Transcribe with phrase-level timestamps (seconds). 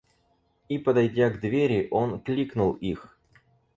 [0.67, 3.19] И, подойдя к двери, он кликнул их.